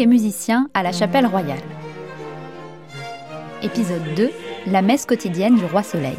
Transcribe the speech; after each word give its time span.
et 0.00 0.06
musicien 0.06 0.68
à 0.72 0.82
la 0.82 0.92
chapelle 0.92 1.26
royale. 1.26 1.60
Épisode 3.62 4.02
2 4.16 4.30
La 4.68 4.80
messe 4.80 5.04
quotidienne 5.04 5.56
du 5.56 5.64
roi 5.66 5.82
Soleil. 5.82 6.16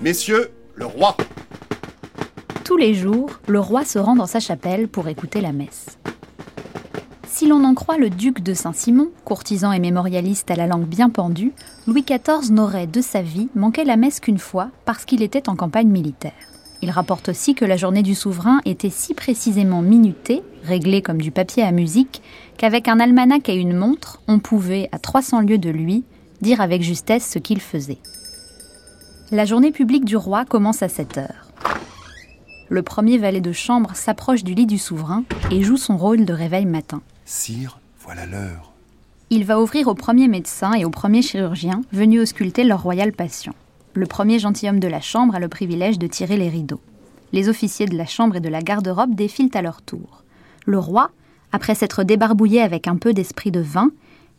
Messieurs, 0.00 0.50
le 0.74 0.86
roi 0.86 1.16
Tous 2.64 2.76
les 2.76 2.94
jours, 2.94 3.30
le 3.46 3.60
roi 3.60 3.84
se 3.84 4.00
rend 4.00 4.16
dans 4.16 4.26
sa 4.26 4.40
chapelle 4.40 4.88
pour 4.88 5.06
écouter 5.06 5.40
la 5.40 5.52
messe. 5.52 5.96
Si 7.42 7.48
l'on 7.48 7.64
en 7.64 7.74
croit 7.74 7.98
le 7.98 8.08
duc 8.08 8.40
de 8.40 8.54
Saint-Simon, 8.54 9.08
courtisan 9.24 9.72
et 9.72 9.80
mémorialiste 9.80 10.48
à 10.52 10.54
la 10.54 10.68
langue 10.68 10.86
bien 10.86 11.10
pendue, 11.10 11.50
Louis 11.88 12.04
XIV 12.04 12.52
n'aurait 12.52 12.86
de 12.86 13.00
sa 13.00 13.20
vie 13.20 13.48
manqué 13.56 13.82
la 13.82 13.96
messe 13.96 14.20
qu'une 14.20 14.38
fois 14.38 14.70
parce 14.84 15.04
qu'il 15.04 15.24
était 15.24 15.48
en 15.48 15.56
campagne 15.56 15.88
militaire. 15.88 16.30
Il 16.82 16.90
rapporte 16.92 17.30
aussi 17.30 17.56
que 17.56 17.64
la 17.64 17.76
journée 17.76 18.04
du 18.04 18.14
souverain 18.14 18.60
était 18.64 18.90
si 18.90 19.12
précisément 19.12 19.82
minutée, 19.82 20.44
réglée 20.62 21.02
comme 21.02 21.20
du 21.20 21.32
papier 21.32 21.64
à 21.64 21.72
musique, 21.72 22.22
qu'avec 22.58 22.86
un 22.86 23.00
almanach 23.00 23.48
et 23.48 23.56
une 23.56 23.76
montre, 23.76 24.22
on 24.28 24.38
pouvait, 24.38 24.88
à 24.92 25.00
300 25.00 25.40
lieues 25.40 25.58
de 25.58 25.70
lui, 25.70 26.04
dire 26.42 26.60
avec 26.60 26.82
justesse 26.82 27.28
ce 27.28 27.40
qu'il 27.40 27.60
faisait. 27.60 27.98
La 29.32 29.46
journée 29.46 29.72
publique 29.72 30.04
du 30.04 30.16
roi 30.16 30.44
commence 30.44 30.84
à 30.84 30.88
7 30.88 31.18
heures. 31.18 31.48
Le 32.68 32.84
premier 32.84 33.18
valet 33.18 33.40
de 33.40 33.50
chambre 33.50 33.96
s'approche 33.96 34.44
du 34.44 34.54
lit 34.54 34.66
du 34.66 34.78
souverain 34.78 35.24
et 35.50 35.64
joue 35.64 35.76
son 35.76 35.96
rôle 35.96 36.24
de 36.24 36.32
réveil 36.32 36.66
matin. 36.66 37.02
Sire, 37.24 37.78
voilà 38.00 38.26
l'heure. 38.26 38.72
Il 39.30 39.44
va 39.44 39.60
ouvrir 39.60 39.88
au 39.88 39.94
premier 39.94 40.28
médecin 40.28 40.74
et 40.74 40.84
au 40.84 40.90
premier 40.90 41.22
chirurgien 41.22 41.82
venus 41.92 42.20
ausculter 42.20 42.64
leur 42.64 42.82
royal 42.82 43.12
patient. 43.12 43.54
Le 43.94 44.06
premier 44.06 44.38
gentilhomme 44.38 44.80
de 44.80 44.88
la 44.88 45.00
chambre 45.00 45.34
a 45.34 45.40
le 45.40 45.48
privilège 45.48 45.98
de 45.98 46.06
tirer 46.06 46.36
les 46.36 46.48
rideaux. 46.48 46.80
Les 47.32 47.48
officiers 47.48 47.86
de 47.86 47.96
la 47.96 48.06
chambre 48.06 48.36
et 48.36 48.40
de 48.40 48.48
la 48.48 48.60
garde-robe 48.60 49.14
défilent 49.14 49.50
à 49.54 49.62
leur 49.62 49.82
tour. 49.82 50.22
Le 50.66 50.78
roi, 50.78 51.10
après 51.52 51.74
s'être 51.74 52.04
débarbouillé 52.04 52.60
avec 52.60 52.88
un 52.88 52.96
peu 52.96 53.14
d'esprit 53.14 53.50
de 53.50 53.60
vin, 53.60 53.90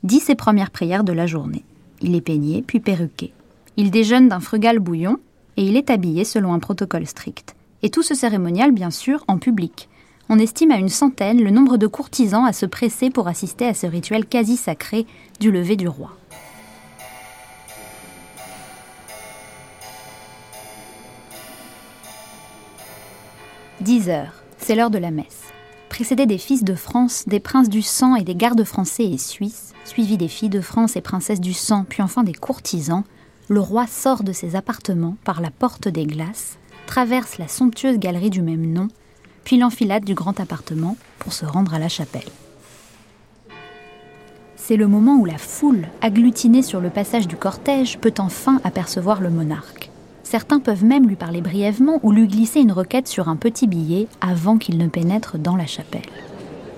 dit 0.03 0.19
ses 0.19 0.35
premières 0.35 0.71
prières 0.71 1.03
de 1.03 1.13
la 1.13 1.25
journée. 1.25 1.63
Il 2.01 2.15
est 2.15 2.21
peigné 2.21 2.61
puis 2.61 2.79
perruqué. 2.79 3.33
Il 3.77 3.89
déjeune 3.91 4.29
d'un 4.29 4.39
frugal 4.39 4.79
bouillon 4.79 5.17
et 5.57 5.63
il 5.63 5.77
est 5.77 5.89
habillé 5.89 6.25
selon 6.25 6.53
un 6.53 6.59
protocole 6.59 7.07
strict. 7.07 7.55
Et 7.81 7.89
tout 7.89 8.03
ce 8.03 8.13
cérémonial, 8.13 8.71
bien 8.71 8.91
sûr, 8.91 9.23
en 9.27 9.37
public. 9.37 9.89
On 10.29 10.39
estime 10.39 10.71
à 10.71 10.77
une 10.77 10.89
centaine 10.89 11.43
le 11.43 11.51
nombre 11.51 11.77
de 11.77 11.87
courtisans 11.87 12.45
à 12.45 12.53
se 12.53 12.65
presser 12.65 13.09
pour 13.09 13.27
assister 13.27 13.65
à 13.65 13.73
ce 13.73 13.85
rituel 13.87 14.25
quasi 14.25 14.57
sacré 14.57 15.05
du 15.39 15.51
lever 15.51 15.75
du 15.75 15.87
roi. 15.87 16.11
Dix 23.81 24.07
heures, 24.09 24.43
c'est 24.59 24.75
l'heure 24.75 24.91
de 24.91 24.97
la 24.97 25.11
messe. 25.11 25.41
Précédé 25.89 26.25
des 26.25 26.37
fils 26.37 26.63
de 26.63 26.73
France, 26.73 27.25
des 27.27 27.41
princes 27.41 27.69
du 27.69 27.81
sang 27.81 28.15
et 28.15 28.23
des 28.23 28.33
gardes 28.33 28.63
français 28.63 29.03
et 29.03 29.17
suisses, 29.17 29.73
suivi 29.83 30.15
des 30.15 30.29
filles 30.29 30.49
de 30.49 30.61
France 30.61 30.95
et 30.95 31.01
princesses 31.01 31.41
du 31.41 31.53
sang, 31.53 31.85
puis 31.87 32.01
enfin 32.01 32.23
des 32.23 32.33
courtisans, 32.33 33.03
le 33.49 33.59
roi 33.59 33.85
sort 33.87 34.23
de 34.23 34.31
ses 34.31 34.55
appartements 34.55 35.17
par 35.25 35.41
la 35.41 35.51
porte 35.51 35.89
des 35.89 36.05
glaces, 36.05 36.57
traverse 36.87 37.37
la 37.37 37.49
somptueuse 37.49 37.99
galerie 37.99 38.29
du 38.29 38.41
même 38.41 38.65
nom, 38.65 38.87
puis 39.43 39.57
l'enfilade 39.57 40.05
du 40.05 40.13
grand 40.13 40.39
appartement 40.39 40.97
pour 41.19 41.33
se 41.33 41.45
rendre 41.45 41.73
à 41.73 41.79
la 41.79 41.89
chapelle. 41.89 42.29
C'est 44.55 44.77
le 44.77 44.87
moment 44.87 45.15
où 45.15 45.25
la 45.25 45.37
foule, 45.37 45.87
agglutinée 46.01 46.61
sur 46.61 46.79
le 46.79 46.89
passage 46.89 47.27
du 47.27 47.35
cortège, 47.35 47.97
peut 47.99 48.13
enfin 48.17 48.61
apercevoir 48.63 49.19
le 49.19 49.29
monarque. 49.29 49.89
Certains 50.23 50.59
peuvent 50.59 50.85
même 50.85 51.07
lui 51.07 51.17
parler 51.17 51.41
brièvement 51.41 51.99
ou 52.01 52.11
lui 52.11 52.27
glisser 52.27 52.61
une 52.61 52.71
requête 52.71 53.07
sur 53.07 53.27
un 53.27 53.35
petit 53.35 53.67
billet 53.67 54.07
avant 54.21 54.57
qu'il 54.57 54.77
ne 54.77 54.87
pénètre 54.87 55.37
dans 55.37 55.57
la 55.57 55.65
chapelle. 55.65 56.01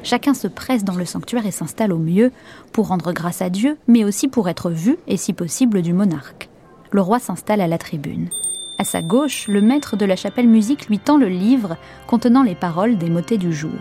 Chacun 0.01 0.33
se 0.33 0.47
presse 0.47 0.83
dans 0.83 0.95
le 0.95 1.05
sanctuaire 1.05 1.45
et 1.45 1.51
s'installe 1.51 1.93
au 1.93 1.97
mieux 1.97 2.31
pour 2.71 2.87
rendre 2.87 3.11
grâce 3.11 3.41
à 3.41 3.49
Dieu, 3.49 3.77
mais 3.87 4.03
aussi 4.03 4.27
pour 4.27 4.49
être 4.49 4.71
vu 4.71 4.97
et 5.07 5.17
si 5.17 5.33
possible 5.33 5.81
du 5.81 5.93
monarque. 5.93 6.49
Le 6.91 7.01
roi 7.01 7.19
s'installe 7.19 7.61
à 7.61 7.67
la 7.67 7.77
tribune. 7.77 8.29
À 8.77 8.83
sa 8.83 9.01
gauche, 9.01 9.47
le 9.47 9.61
maître 9.61 9.95
de 9.95 10.05
la 10.05 10.17
chapelle 10.17 10.49
musique 10.49 10.87
lui 10.87 10.99
tend 10.99 11.17
le 11.17 11.29
livre 11.29 11.77
contenant 12.07 12.43
les 12.43 12.55
paroles 12.55 12.97
des 12.97 13.09
motets 13.09 13.37
du 13.37 13.53
jour. 13.53 13.71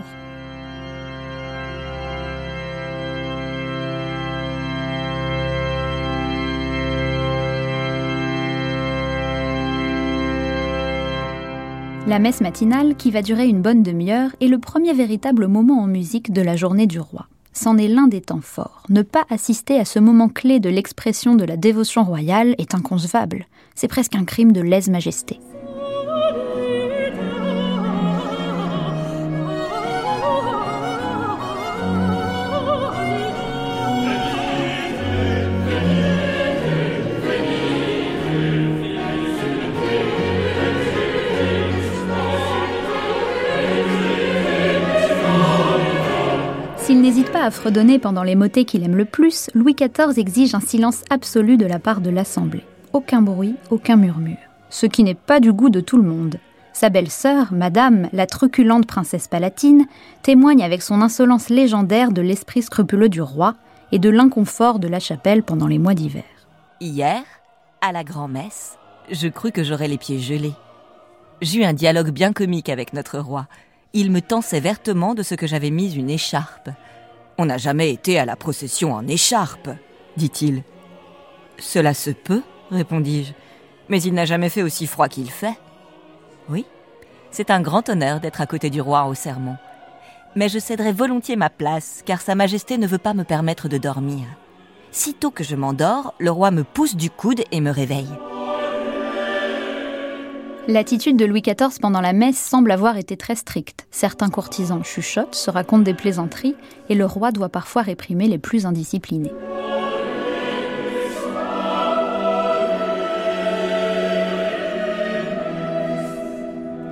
La 12.07 12.19
messe 12.19 12.39
matinale, 12.39 12.95
qui 12.95 13.11
va 13.11 13.21
durer 13.21 13.47
une 13.47 13.61
bonne 13.61 13.83
demi-heure, 13.83 14.29
est 14.39 14.47
le 14.47 14.59
premier 14.59 14.93
véritable 14.93 15.47
moment 15.47 15.81
en 15.81 15.87
musique 15.87 16.31
de 16.31 16.41
la 16.41 16.55
journée 16.55 16.87
du 16.87 16.99
roi. 16.99 17.27
C'en 17.57 17.77
est 17.77 17.87
l'un 17.87 18.07
des 18.07 18.19
temps 18.19 18.41
forts. 18.41 18.83
Ne 18.89 19.01
pas 19.01 19.25
assister 19.29 19.79
à 19.79 19.85
ce 19.85 19.97
moment 19.97 20.27
clé 20.27 20.59
de 20.59 20.69
l'expression 20.69 21.35
de 21.35 21.45
la 21.45 21.55
dévotion 21.55 22.03
royale 22.03 22.53
est 22.57 22.75
inconcevable. 22.75 23.47
C'est 23.75 23.87
presque 23.87 24.15
un 24.15 24.25
crime 24.25 24.51
de 24.51 24.59
lèse-majesté. 24.59 25.39
À 47.45 47.51
fredonner 47.51 47.99
pendant 47.99 48.23
les 48.23 48.33
motets 48.33 48.65
qu'il 48.65 48.83
aime 48.83 48.95
le 48.95 49.05
plus, 49.05 49.51
Louis 49.53 49.75
XIV 49.75 50.17
exige 50.17 50.55
un 50.55 50.59
silence 50.59 51.03
absolu 51.11 51.57
de 51.57 51.67
la 51.67 51.77
part 51.77 52.01
de 52.01 52.09
l'Assemblée. 52.09 52.65
Aucun 52.91 53.21
bruit, 53.21 53.55
aucun 53.69 53.97
murmure. 53.97 54.37
Ce 54.71 54.87
qui 54.87 55.03
n'est 55.03 55.13
pas 55.13 55.39
du 55.39 55.53
goût 55.53 55.69
de 55.69 55.79
tout 55.79 55.97
le 55.97 56.09
monde. 56.09 56.39
Sa 56.73 56.89
belle-sœur, 56.89 57.53
Madame, 57.53 58.09
la 58.13 58.25
truculente 58.25 58.87
princesse 58.87 59.27
palatine, 59.27 59.85
témoigne 60.23 60.63
avec 60.63 60.81
son 60.81 61.03
insolence 61.03 61.49
légendaire 61.49 62.11
de 62.11 62.23
l'esprit 62.23 62.63
scrupuleux 62.63 63.09
du 63.09 63.21
roi 63.21 63.53
et 63.91 63.99
de 63.99 64.09
l'inconfort 64.09 64.79
de 64.79 64.87
la 64.87 64.99
chapelle 64.99 65.43
pendant 65.43 65.67
les 65.67 65.77
mois 65.77 65.93
d'hiver. 65.93 66.23
Hier, 66.81 67.21
à 67.81 67.91
la 67.91 68.03
grand-messe, 68.03 68.79
je 69.11 69.27
crus 69.27 69.51
que 69.51 69.63
j'aurais 69.63 69.87
les 69.87 69.99
pieds 69.99 70.19
gelés. 70.19 70.55
J'eus 71.43 71.63
un 71.63 71.73
dialogue 71.73 72.09
bien 72.09 72.33
comique 72.33 72.69
avec 72.69 72.93
notre 72.93 73.19
roi 73.19 73.45
il 73.95 74.11
me 74.11 74.21
tensait 74.21 74.59
vertement 74.59 75.15
de 75.15 75.23
ce 75.23 75.35
que 75.35 75.47
j'avais 75.47 75.71
mis 75.71 75.95
une 75.95 76.09
écharpe. 76.09 76.69
On 77.37 77.45
n'a 77.45 77.57
jamais 77.57 77.91
été 77.91 78.17
à 78.17 78.25
la 78.25 78.35
procession 78.35 78.93
en 78.93 79.07
écharpe, 79.07 79.69
dit-il. 80.17 80.63
Cela 81.57 81.93
se 81.93 82.11
peut, 82.11 82.43
répondis-je, 82.71 83.33
mais 83.89 84.01
il 84.01 84.13
n'a 84.13 84.25
jamais 84.25 84.49
fait 84.49 84.63
aussi 84.63 84.87
froid 84.87 85.09
qu'il 85.09 85.29
fait. 85.29 85.57
Oui, 86.49 86.65
c'est 87.31 87.51
un 87.51 87.61
grand 87.61 87.89
honneur 87.89 88.19
d'être 88.19 88.41
à 88.41 88.47
côté 88.47 88.69
du 88.69 88.79
roi 88.79 89.05
au 89.05 89.13
sermon. 89.13 89.57
Mais 90.35 90.49
je 90.49 90.59
céderai 90.59 90.91
volontiers 90.91 91.35
ma 91.35 91.49
place, 91.49 92.01
car 92.05 92.21
Sa 92.21 92.35
Majesté 92.35 92.77
ne 92.77 92.87
veut 92.87 92.97
pas 92.97 93.13
me 93.13 93.23
permettre 93.23 93.67
de 93.67 93.77
dormir. 93.77 94.25
Sitôt 94.91 95.31
que 95.31 95.43
je 95.43 95.55
m'endors, 95.55 96.13
le 96.19 96.31
roi 96.31 96.51
me 96.51 96.63
pousse 96.63 96.95
du 96.95 97.09
coude 97.09 97.43
et 97.51 97.59
me 97.59 97.71
réveille. 97.71 98.07
L'attitude 100.67 101.15
de 101.15 101.25
Louis 101.25 101.43
XIV 101.43 101.79
pendant 101.79 102.01
la 102.01 102.11
messe 102.11 102.39
semble 102.39 102.71
avoir 102.71 102.97
été 102.97 103.15
très 103.17 103.35
stricte. 103.35 103.85
Certains 103.91 104.29
courtisans 104.29 104.83
chuchotent, 104.83 105.35
se 105.35 105.51
racontent 105.51 105.83
des 105.83 105.93
plaisanteries, 105.93 106.55
et 106.89 106.95
le 106.95 107.05
roi 107.05 107.31
doit 107.31 107.49
parfois 107.49 107.83
réprimer 107.83 108.27
les 108.27 108.39
plus 108.39 108.65
indisciplinés. 108.65 109.31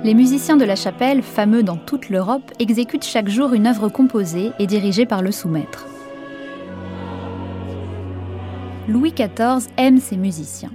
Les 0.04 0.14
musiciens 0.14 0.56
de 0.56 0.64
la 0.64 0.76
chapelle, 0.76 1.22
fameux 1.22 1.64
dans 1.64 1.76
toute 1.76 2.10
l'Europe, 2.10 2.52
exécutent 2.60 3.04
chaque 3.04 3.28
jour 3.28 3.54
une 3.54 3.66
œuvre 3.66 3.88
composée 3.88 4.52
et 4.60 4.68
dirigée 4.68 5.06
par 5.06 5.20
le 5.20 5.32
sous-maître. 5.32 5.86
Louis 8.86 9.12
XIV 9.12 9.66
aime 9.78 9.98
ses 9.98 10.16
musiciens. 10.16 10.70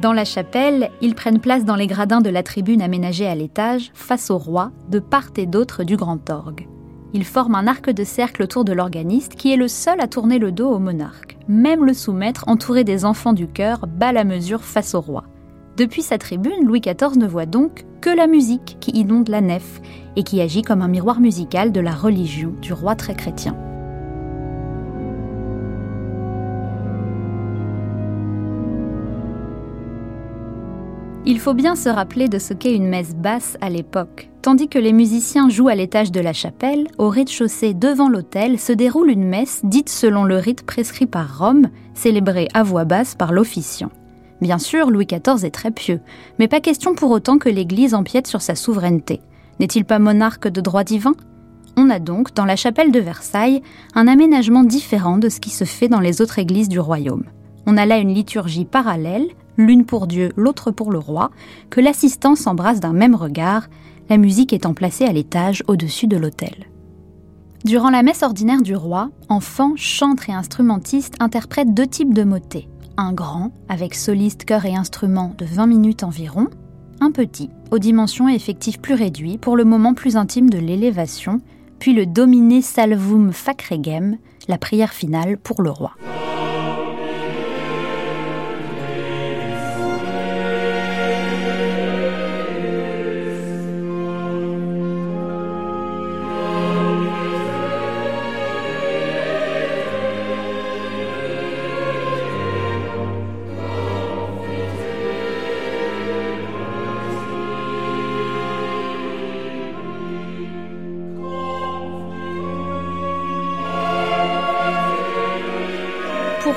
Dans 0.00 0.14
la 0.14 0.24
chapelle, 0.24 0.90
ils 1.02 1.14
prennent 1.14 1.40
place 1.40 1.66
dans 1.66 1.76
les 1.76 1.86
gradins 1.86 2.22
de 2.22 2.30
la 2.30 2.42
tribune 2.42 2.80
aménagée 2.80 3.26
à 3.26 3.34
l'étage, 3.34 3.90
face 3.92 4.30
au 4.30 4.38
roi, 4.38 4.72
de 4.88 4.98
part 4.98 5.28
et 5.36 5.44
d'autre 5.44 5.84
du 5.84 5.98
grand 5.98 6.30
orgue. 6.30 6.66
Ils 7.12 7.24
forment 7.24 7.56
un 7.56 7.66
arc 7.66 7.90
de 7.90 8.04
cercle 8.04 8.42
autour 8.42 8.64
de 8.64 8.72
l'organiste 8.72 9.34
qui 9.34 9.52
est 9.52 9.58
le 9.58 9.68
seul 9.68 10.00
à 10.00 10.08
tourner 10.08 10.38
le 10.38 10.52
dos 10.52 10.70
au 10.70 10.78
monarque. 10.78 11.36
Même 11.48 11.84
le 11.84 11.92
sous-maître, 11.92 12.44
entouré 12.46 12.82
des 12.82 13.04
enfants 13.04 13.34
du 13.34 13.46
chœur, 13.46 13.86
bat 13.86 14.12
la 14.12 14.24
mesure 14.24 14.64
face 14.64 14.94
au 14.94 15.02
roi. 15.02 15.24
Depuis 15.76 16.02
sa 16.02 16.16
tribune, 16.16 16.64
Louis 16.64 16.80
XIV 16.80 17.18
ne 17.18 17.26
voit 17.26 17.44
donc 17.44 17.84
que 18.00 18.10
la 18.10 18.26
musique 18.26 18.78
qui 18.80 18.92
inonde 18.92 19.28
la 19.28 19.42
nef 19.42 19.82
et 20.16 20.22
qui 20.22 20.40
agit 20.40 20.62
comme 20.62 20.80
un 20.80 20.88
miroir 20.88 21.20
musical 21.20 21.72
de 21.72 21.80
la 21.80 21.92
religion 21.92 22.54
du 22.62 22.72
roi 22.72 22.94
très 22.94 23.14
chrétien. 23.14 23.54
Il 31.26 31.38
faut 31.38 31.52
bien 31.52 31.76
se 31.76 31.90
rappeler 31.90 32.28
de 32.28 32.38
ce 32.38 32.54
qu'est 32.54 32.74
une 32.74 32.88
messe 32.88 33.14
basse 33.14 33.58
à 33.60 33.68
l'époque. 33.68 34.30
Tandis 34.40 34.68
que 34.68 34.78
les 34.78 34.94
musiciens 34.94 35.50
jouent 35.50 35.68
à 35.68 35.74
l'étage 35.74 36.10
de 36.10 36.20
la 36.20 36.32
chapelle, 36.32 36.88
au 36.96 37.10
rez-de-chaussée 37.10 37.74
devant 37.74 38.08
l'autel 38.08 38.58
se 38.58 38.72
déroule 38.72 39.10
une 39.10 39.28
messe 39.28 39.60
dite 39.62 39.90
selon 39.90 40.24
le 40.24 40.38
rite 40.38 40.64
prescrit 40.64 41.04
par 41.04 41.38
Rome, 41.38 41.68
célébrée 41.92 42.48
à 42.54 42.62
voix 42.62 42.86
basse 42.86 43.14
par 43.14 43.32
l'officiant. 43.32 43.90
Bien 44.40 44.56
sûr, 44.56 44.90
Louis 44.90 45.06
XIV 45.06 45.44
est 45.44 45.50
très 45.50 45.70
pieux, 45.70 46.00
mais 46.38 46.48
pas 46.48 46.60
question 46.60 46.94
pour 46.94 47.10
autant 47.10 47.36
que 47.36 47.50
l'Église 47.50 47.92
empiète 47.92 48.26
sur 48.26 48.40
sa 48.40 48.54
souveraineté. 48.54 49.20
N'est-il 49.58 49.84
pas 49.84 49.98
monarque 49.98 50.48
de 50.48 50.62
droit 50.62 50.84
divin? 50.84 51.12
On 51.76 51.90
a 51.90 51.98
donc, 51.98 52.34
dans 52.34 52.46
la 52.46 52.56
chapelle 52.56 52.92
de 52.92 53.00
Versailles, 53.00 53.60
un 53.94 54.08
aménagement 54.08 54.64
différent 54.64 55.18
de 55.18 55.28
ce 55.28 55.38
qui 55.38 55.50
se 55.50 55.64
fait 55.64 55.88
dans 55.88 56.00
les 56.00 56.22
autres 56.22 56.38
églises 56.38 56.70
du 56.70 56.80
royaume. 56.80 57.24
On 57.66 57.76
a 57.76 57.84
là 57.84 57.98
une 57.98 58.14
liturgie 58.14 58.64
parallèle, 58.64 59.28
l'une 59.66 59.84
pour 59.84 60.06
Dieu, 60.06 60.30
l'autre 60.36 60.70
pour 60.70 60.90
le 60.90 60.98
roi, 60.98 61.30
que 61.70 61.80
l'assistant 61.80 62.34
s'embrasse 62.34 62.80
d'un 62.80 62.92
même 62.92 63.14
regard, 63.14 63.68
la 64.08 64.16
musique 64.16 64.52
étant 64.52 64.74
placée 64.74 65.04
à 65.04 65.12
l'étage 65.12 65.62
au-dessus 65.68 66.06
de 66.06 66.16
l'autel. 66.16 66.66
Durant 67.64 67.90
la 67.90 68.02
messe 68.02 68.22
ordinaire 68.22 68.62
du 68.62 68.74
roi, 68.74 69.10
enfants, 69.28 69.74
chantres 69.76 70.30
et 70.30 70.32
instrumentistes 70.32 71.14
interprètent 71.20 71.74
deux 71.74 71.86
types 71.86 72.14
de 72.14 72.24
motets. 72.24 72.68
Un 72.96 73.12
grand, 73.12 73.52
avec 73.68 73.94
soliste, 73.94 74.44
chœur 74.44 74.64
et 74.64 74.74
instruments 74.74 75.34
de 75.36 75.44
20 75.44 75.66
minutes 75.66 76.02
environ, 76.02 76.48
un 77.00 77.10
petit, 77.10 77.50
aux 77.70 77.78
dimensions 77.78 78.28
et 78.28 78.34
effectifs 78.34 78.80
plus 78.80 78.94
réduits 78.94 79.38
pour 79.38 79.56
le 79.56 79.64
moment 79.64 79.94
plus 79.94 80.16
intime 80.16 80.50
de 80.50 80.58
l'élévation, 80.58 81.40
puis 81.78 81.92
le 81.92 82.06
dominé 82.06 82.62
salvum 82.62 83.32
facregem, 83.32 84.18
la 84.48 84.58
prière 84.58 84.92
finale 84.92 85.38
pour 85.38 85.62
le 85.62 85.70
roi. 85.70 85.92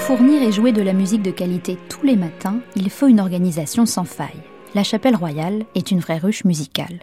Fournir 0.04 0.44
et 0.44 0.52
jouer 0.52 0.74
de 0.74 0.82
la 0.82 0.92
musique 0.92 1.22
de 1.22 1.32
qualité 1.32 1.78
tous 1.88 2.06
les 2.06 2.18
matins, 2.18 2.60
il 2.76 2.90
faut 2.90 3.08
une 3.08 3.22
organisation 3.22 3.86
sans 3.86 4.04
faille. 4.04 4.42
La 4.76 4.84
chapelle 4.84 5.16
royale 5.16 5.64
est 5.76 5.92
une 5.92 6.02
vraie 6.02 6.18
ruche 6.18 6.44
musicale. 6.44 7.00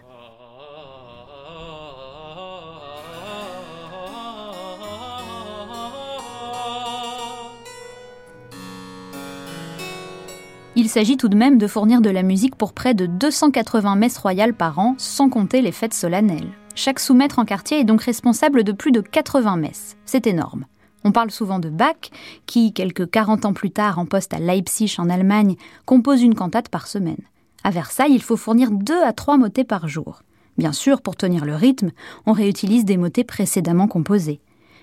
Il 10.77 10.91
s'agit 10.91 11.17
tout 11.17 11.29
de 11.29 11.37
même 11.37 11.57
de 11.57 11.67
fournir 11.67 12.03
de 12.03 12.11
la 12.11 12.23
musique 12.23 12.55
pour 12.55 12.75
près 12.75 12.93
de 12.93 13.07
280 13.07 13.97
messes 13.97 14.19
royales 14.19 14.53
par 14.53 14.79
an, 14.79 14.95
sans 14.99 15.31
compter 15.31 15.63
les 15.63 15.73
fêtes 15.73 15.95
solennelles. 15.95 16.53
Chaque 16.75 17.01
sous-maître 17.01 17.39
en 17.39 17.47
quartier 17.47 17.81
est 17.81 17.85
donc 17.85 18.03
responsable 18.03 18.63
de 18.63 18.73
plus 18.73 18.93
de 18.93 19.01
80 19.01 19.57
messes. 19.57 19.97
C'est 20.05 20.27
énorme. 20.27 20.67
On 21.05 21.13
parle 21.13 21.31
souvent 21.31 21.59
de 21.59 21.71
Bach, 21.71 22.11
qui, 22.47 22.73
quelques 22.73 23.11
40 23.11 23.47
ans 23.47 23.53
plus 23.53 23.71
tard, 23.71 23.99
en 23.99 24.07
poste 24.07 24.35
à 24.35 24.39
Leipzig 24.39 24.97
en 24.99 25.09
Allemagne, 25.09 25.57
compose 25.87 26.23
une 26.23 26.35
cantate 26.35 26.69
par 26.69 26.87
semaine. 26.87 27.23
À 27.65 27.71
Versailles, 27.71 28.15
il 28.15 28.23
faut 28.23 28.37
fournir 28.37 28.71
deux 28.71 29.03
à 29.03 29.13
trois 29.13 29.37
motets 29.37 29.65
par 29.65 29.89
jour. 29.89 30.23
Bien 30.59 30.73
sûr, 30.73 31.01
pour 31.01 31.17
tenir 31.17 31.45
le 31.45 31.55
rythme, 31.55 31.91
on 32.27 32.33
réutilise 32.33 32.85
des 32.85 32.97
motets 32.97 33.25
précédemment 33.25 33.89
composés. 33.89 34.41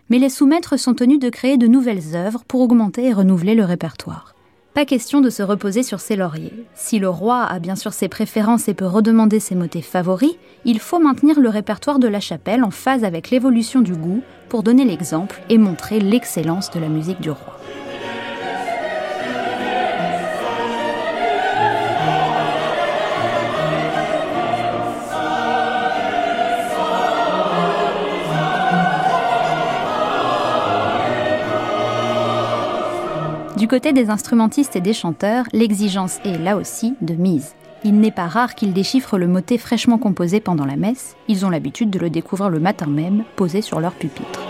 Mais 0.09 0.19
les 0.19 0.29
sous-maîtres 0.29 0.77
sont 0.77 0.93
tenus 0.93 1.19
de 1.19 1.29
créer 1.29 1.57
de 1.57 1.67
nouvelles 1.67 2.15
œuvres 2.15 2.43
pour 2.47 2.61
augmenter 2.61 3.05
et 3.05 3.13
renouveler 3.13 3.55
le 3.55 3.65
répertoire. 3.65 4.36
Pas 4.77 4.85
question 4.85 5.21
de 5.21 5.31
se 5.31 5.41
reposer 5.41 5.81
sur 5.81 5.99
ses 5.99 6.15
lauriers. 6.15 6.53
Si 6.75 6.99
le 6.99 7.09
roi 7.09 7.41
a 7.41 7.57
bien 7.57 7.75
sûr 7.75 7.93
ses 7.93 8.09
préférences 8.09 8.67
et 8.67 8.75
peut 8.75 8.85
redemander 8.85 9.39
ses 9.39 9.55
motets 9.55 9.81
favoris, 9.81 10.35
il 10.65 10.77
faut 10.79 10.99
maintenir 10.99 11.39
le 11.39 11.49
répertoire 11.49 11.97
de 11.97 12.07
la 12.07 12.19
chapelle 12.19 12.63
en 12.63 12.69
phase 12.69 13.03
avec 13.03 13.31
l'évolution 13.31 13.81
du 13.81 13.93
goût 13.93 14.21
pour 14.49 14.61
donner 14.61 14.85
l'exemple 14.85 15.41
et 15.49 15.57
montrer 15.57 15.99
l'excellence 15.99 16.69
de 16.69 16.79
la 16.79 16.89
musique 16.89 17.21
du 17.21 17.31
roi. 17.31 17.57
Du 33.57 33.67
côté 33.67 33.91
des 33.91 34.11
instrumentistes 34.11 34.75
et 34.75 34.81
des 34.81 34.93
chanteurs, 34.93 35.45
l'exigence 35.51 36.19
est, 36.23 36.37
là 36.37 36.57
aussi, 36.57 36.93
de 37.01 37.15
mise. 37.15 37.55
Il 37.83 37.99
n'est 37.99 38.11
pas 38.11 38.27
rare 38.27 38.53
qu'ils 38.53 38.71
déchiffrent 38.71 39.17
le 39.17 39.25
motet 39.25 39.57
fraîchement 39.57 39.97
composé 39.97 40.39
pendant 40.39 40.65
la 40.65 40.75
messe, 40.75 41.15
ils 41.27 41.43
ont 41.43 41.49
l'habitude 41.49 41.89
de 41.89 41.97
le 41.97 42.11
découvrir 42.11 42.51
le 42.51 42.59
matin 42.59 42.85
même, 42.85 43.23
posé 43.35 43.63
sur 43.63 43.79
leur 43.79 43.93
pupitre. 43.93 44.46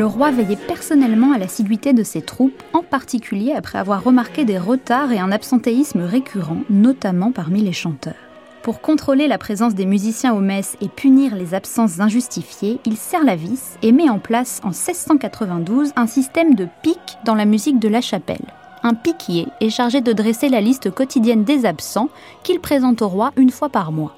Le 0.00 0.06
roi 0.06 0.30
veillait 0.30 0.56
personnellement 0.56 1.34
à 1.34 1.36
l'assiduité 1.36 1.92
de 1.92 2.02
ses 2.02 2.22
troupes, 2.22 2.62
en 2.72 2.82
particulier 2.82 3.52
après 3.52 3.76
avoir 3.76 4.02
remarqué 4.02 4.46
des 4.46 4.56
retards 4.56 5.12
et 5.12 5.18
un 5.18 5.30
absentéisme 5.30 6.00
récurrent, 6.00 6.62
notamment 6.70 7.32
parmi 7.32 7.60
les 7.60 7.74
chanteurs. 7.74 8.14
Pour 8.62 8.80
contrôler 8.80 9.28
la 9.28 9.36
présence 9.36 9.74
des 9.74 9.84
musiciens 9.84 10.32
aux 10.32 10.40
messes 10.40 10.78
et 10.80 10.88
punir 10.88 11.36
les 11.36 11.52
absences 11.52 12.00
injustifiées, 12.00 12.80
il 12.86 12.96
serre 12.96 13.24
la 13.24 13.36
vis 13.36 13.76
et 13.82 13.92
met 13.92 14.08
en 14.08 14.18
place 14.18 14.62
en 14.64 14.70
1692 14.70 15.92
un 15.96 16.06
système 16.06 16.54
de 16.54 16.66
piques 16.82 17.18
dans 17.26 17.34
la 17.34 17.44
musique 17.44 17.78
de 17.78 17.88
la 17.88 18.00
chapelle. 18.00 18.54
Un 18.82 18.94
piquier 18.94 19.48
est 19.60 19.68
chargé 19.68 20.00
de 20.00 20.14
dresser 20.14 20.48
la 20.48 20.62
liste 20.62 20.90
quotidienne 20.90 21.44
des 21.44 21.66
absents 21.66 22.08
qu'il 22.42 22.60
présente 22.60 23.02
au 23.02 23.08
roi 23.08 23.32
une 23.36 23.50
fois 23.50 23.68
par 23.68 23.92
mois. 23.92 24.16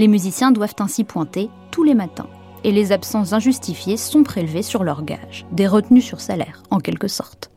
Les 0.00 0.08
musiciens 0.08 0.50
doivent 0.50 0.74
ainsi 0.80 1.04
pointer 1.04 1.48
tous 1.70 1.84
les 1.84 1.94
matins 1.94 2.26
et 2.64 2.72
les 2.72 2.90
absences 2.90 3.32
injustifiées 3.32 3.96
sont 3.96 4.24
prélevées 4.24 4.62
sur 4.62 4.82
leur 4.82 5.04
gage, 5.04 5.46
des 5.52 5.68
retenues 5.68 6.02
sur 6.02 6.20
salaire, 6.20 6.62
en 6.70 6.80
quelque 6.80 7.08
sorte. 7.08 7.50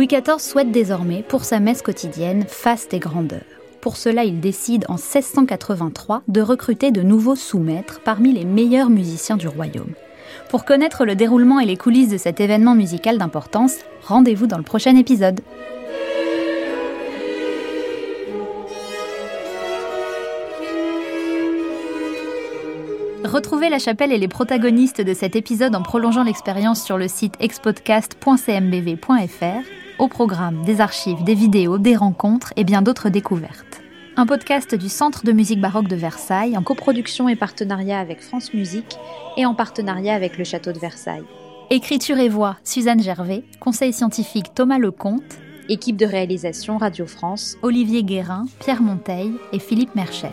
Louis 0.00 0.06
XIV 0.06 0.38
souhaite 0.38 0.72
désormais, 0.72 1.22
pour 1.28 1.44
sa 1.44 1.60
messe 1.60 1.82
quotidienne, 1.82 2.46
faste 2.48 2.94
et 2.94 2.98
grandeur. 2.98 3.42
Pour 3.82 3.98
cela, 3.98 4.24
il 4.24 4.40
décide 4.40 4.86
en 4.88 4.94
1683 4.94 6.22
de 6.26 6.40
recruter 6.40 6.90
de 6.90 7.02
nouveaux 7.02 7.36
sous-maîtres 7.36 8.00
parmi 8.02 8.32
les 8.32 8.46
meilleurs 8.46 8.88
musiciens 8.88 9.36
du 9.36 9.46
royaume. 9.46 9.92
Pour 10.48 10.64
connaître 10.64 11.04
le 11.04 11.16
déroulement 11.16 11.60
et 11.60 11.66
les 11.66 11.76
coulisses 11.76 12.08
de 12.08 12.16
cet 12.16 12.40
événement 12.40 12.74
musical 12.74 13.18
d'importance, 13.18 13.74
rendez-vous 14.00 14.46
dans 14.46 14.56
le 14.56 14.62
prochain 14.62 14.96
épisode. 14.96 15.42
Retrouvez 23.22 23.68
la 23.68 23.78
chapelle 23.78 24.12
et 24.12 24.18
les 24.18 24.28
protagonistes 24.28 25.02
de 25.02 25.12
cet 25.12 25.36
épisode 25.36 25.76
en 25.76 25.82
prolongeant 25.82 26.24
l'expérience 26.24 26.82
sur 26.82 26.96
le 26.96 27.06
site 27.06 27.34
expodcast.cmbv.fr, 27.38 29.89
au 30.00 30.08
programme 30.08 30.64
des 30.64 30.80
archives, 30.80 31.22
des 31.24 31.34
vidéos, 31.34 31.76
des 31.76 31.94
rencontres 31.94 32.54
et 32.56 32.64
bien 32.64 32.80
d'autres 32.80 33.10
découvertes. 33.10 33.82
Un 34.16 34.24
podcast 34.24 34.74
du 34.74 34.88
Centre 34.88 35.24
de 35.24 35.32
musique 35.32 35.60
baroque 35.60 35.88
de 35.88 35.96
Versailles 35.96 36.56
en 36.56 36.62
coproduction 36.62 37.28
et 37.28 37.36
partenariat 37.36 38.00
avec 38.00 38.22
France 38.22 38.54
Musique 38.54 38.96
et 39.36 39.44
en 39.44 39.54
partenariat 39.54 40.14
avec 40.14 40.38
le 40.38 40.44
Château 40.44 40.72
de 40.72 40.78
Versailles. 40.78 41.26
Écriture 41.68 42.18
et 42.18 42.30
voix, 42.30 42.56
Suzanne 42.64 43.02
Gervais. 43.02 43.44
Conseil 43.60 43.92
scientifique, 43.92 44.54
Thomas 44.54 44.78
Lecomte. 44.78 45.38
Équipe 45.68 45.96
de 45.96 46.06
réalisation 46.06 46.78
Radio 46.78 47.06
France, 47.06 47.56
Olivier 47.62 48.02
Guérin, 48.02 48.46
Pierre 48.58 48.82
Monteil 48.82 49.34
et 49.52 49.58
Philippe 49.58 49.94
Mercher. 49.94 50.32